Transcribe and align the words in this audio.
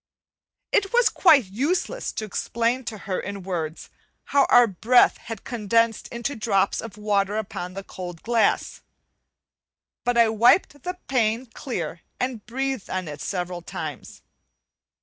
It 0.71 0.91
was 0.93 1.09
quite 1.09 1.45
useless 1.45 2.11
to 2.13 2.25
explain 2.25 2.83
to 2.85 2.97
her 3.05 3.19
in 3.19 3.43
words, 3.43 3.91
how 4.23 4.45
our 4.49 4.65
breath 4.65 5.17
had 5.17 5.43
condensed 5.43 6.07
into 6.07 6.35
drops 6.35 6.81
of 6.81 6.97
water 6.97 7.37
upon 7.37 7.75
the 7.75 7.83
cold 7.83 8.23
glass; 8.23 8.81
but 10.03 10.17
I 10.17 10.27
wiped 10.29 10.81
the 10.81 10.97
pane 11.07 11.45
clear, 11.45 12.01
and 12.19 12.43
breathed 12.47 12.89
on 12.89 13.07
it 13.07 13.21
several 13.21 13.61
times. 13.61 14.23